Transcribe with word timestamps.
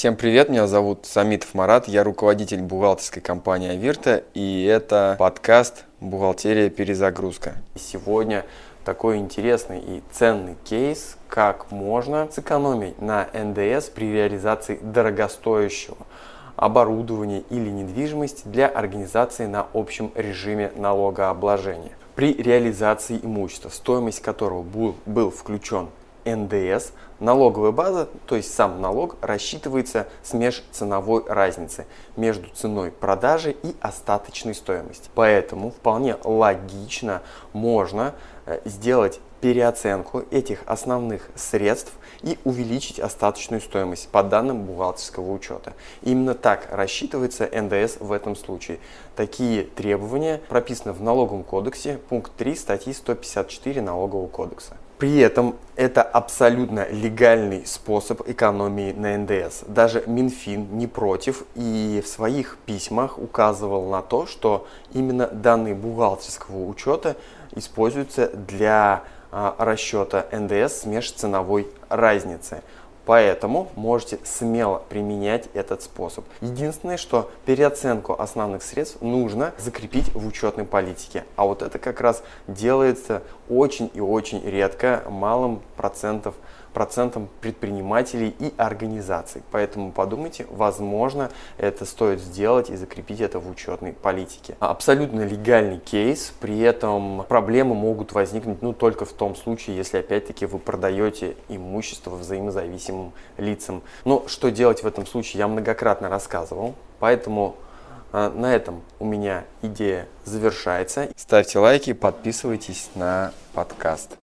Всем 0.00 0.16
привет, 0.16 0.48
меня 0.48 0.66
зовут 0.66 1.04
Самитов 1.04 1.52
Марат, 1.52 1.86
я 1.86 2.02
руководитель 2.02 2.62
бухгалтерской 2.62 3.20
компании 3.20 3.72
Авирта, 3.72 4.24
и 4.32 4.64
это 4.64 5.14
подкаст 5.18 5.84
«Бухгалтерия. 6.00 6.70
Перезагрузка». 6.70 7.56
Сегодня 7.74 8.46
такой 8.82 9.18
интересный 9.18 9.78
и 9.78 10.02
ценный 10.10 10.56
кейс, 10.64 11.18
как 11.28 11.70
можно 11.70 12.30
сэкономить 12.32 12.98
на 13.02 13.28
НДС 13.34 13.90
при 13.90 14.10
реализации 14.10 14.78
дорогостоящего 14.80 15.98
оборудования 16.56 17.42
или 17.50 17.68
недвижимости 17.68 18.48
для 18.48 18.68
организации 18.68 19.44
на 19.44 19.66
общем 19.74 20.12
режиме 20.14 20.72
налогообложения. 20.76 21.92
При 22.14 22.32
реализации 22.32 23.20
имущества, 23.22 23.68
стоимость 23.68 24.22
которого 24.22 24.62
был, 24.62 24.94
был 25.04 25.30
включен 25.30 25.90
НДС, 26.24 26.92
налоговая 27.18 27.72
база, 27.72 28.08
то 28.26 28.36
есть 28.36 28.52
сам 28.52 28.80
налог, 28.80 29.16
рассчитывается 29.20 30.08
с 30.22 30.32
межценовой 30.32 31.24
разницы 31.26 31.86
между 32.16 32.48
ценой 32.50 32.90
продажи 32.90 33.56
и 33.62 33.74
остаточной 33.80 34.54
стоимостью. 34.54 35.10
Поэтому 35.14 35.70
вполне 35.70 36.16
логично 36.24 37.22
можно 37.52 38.14
э, 38.46 38.60
сделать 38.64 39.20
переоценку 39.40 40.24
этих 40.30 40.62
основных 40.66 41.30
средств 41.34 41.92
и 42.22 42.38
увеличить 42.44 43.00
остаточную 43.00 43.60
стоимость 43.60 44.08
по 44.08 44.22
данным 44.22 44.64
бухгалтерского 44.64 45.32
учета. 45.32 45.72
Именно 46.02 46.34
так 46.34 46.68
рассчитывается 46.70 47.48
НДС 47.50 47.96
в 48.00 48.12
этом 48.12 48.36
случае. 48.36 48.78
Такие 49.16 49.64
требования 49.64 50.40
прописаны 50.48 50.92
в 50.92 51.02
налоговом 51.02 51.44
кодексе, 51.44 51.98
пункт 52.08 52.32
3 52.36 52.54
статьи 52.54 52.92
154 52.92 53.80
налогового 53.80 54.28
кодекса. 54.28 54.76
При 55.00 55.16
этом 55.16 55.56
это 55.76 56.02
абсолютно 56.02 56.86
легальный 56.90 57.64
способ 57.64 58.28
экономии 58.28 58.92
на 58.92 59.16
НДС. 59.16 59.62
Даже 59.66 60.04
Минфин 60.06 60.76
не 60.76 60.86
против 60.86 61.44
и 61.54 62.02
в 62.04 62.06
своих 62.06 62.58
письмах 62.66 63.18
указывал 63.18 63.88
на 63.88 64.02
то, 64.02 64.26
что 64.26 64.66
именно 64.92 65.26
данные 65.26 65.74
бухгалтерского 65.74 66.66
учета 66.66 67.16
используются 67.52 68.28
для 68.28 69.04
а, 69.32 69.54
расчета 69.56 70.26
НДС 70.32 70.82
с 70.82 70.84
межценовой 70.84 71.68
разницы. 71.88 72.62
Поэтому 73.06 73.70
можете 73.76 74.18
смело 74.24 74.82
применять 74.88 75.48
этот 75.54 75.82
способ. 75.82 76.24
Единственное, 76.40 76.96
что 76.96 77.30
переоценку 77.46 78.14
основных 78.18 78.62
средств 78.62 79.00
нужно 79.00 79.52
закрепить 79.58 80.14
в 80.14 80.26
учетной 80.26 80.64
политике. 80.64 81.24
А 81.36 81.44
вот 81.44 81.62
это 81.62 81.78
как 81.78 82.00
раз 82.00 82.22
делается 82.46 83.22
очень 83.48 83.90
и 83.94 84.00
очень 84.00 84.42
редко, 84.42 85.02
малым 85.08 85.60
процентов 85.76 86.34
процентом 86.72 87.28
предпринимателей 87.40 88.34
и 88.38 88.52
организаций. 88.56 89.42
Поэтому 89.50 89.92
подумайте, 89.92 90.46
возможно, 90.50 91.30
это 91.58 91.84
стоит 91.84 92.20
сделать 92.20 92.70
и 92.70 92.76
закрепить 92.76 93.20
это 93.20 93.38
в 93.38 93.48
учетной 93.50 93.92
политике. 93.92 94.56
Абсолютно 94.60 95.22
легальный 95.22 95.78
кейс, 95.78 96.32
при 96.40 96.60
этом 96.60 97.24
проблемы 97.28 97.74
могут 97.74 98.12
возникнуть 98.12 98.62
ну, 98.62 98.72
только 98.72 99.04
в 99.04 99.12
том 99.12 99.36
случае, 99.36 99.76
если 99.76 99.98
опять-таки 99.98 100.46
вы 100.46 100.58
продаете 100.58 101.36
имущество 101.48 102.10
взаимозависимым 102.10 103.12
лицам. 103.36 103.82
Но 104.04 104.24
что 104.26 104.50
делать 104.50 104.82
в 104.82 104.86
этом 104.86 105.06
случае, 105.06 105.38
я 105.38 105.48
многократно 105.48 106.08
рассказывал, 106.08 106.74
поэтому 106.98 107.56
а, 108.12 108.30
на 108.30 108.54
этом 108.54 108.82
у 108.98 109.04
меня 109.04 109.44
идея 109.62 110.08
завершается. 110.24 111.08
Ставьте 111.16 111.58
лайки, 111.58 111.92
подписывайтесь 111.92 112.90
на 112.94 113.32
подкаст. 113.52 114.16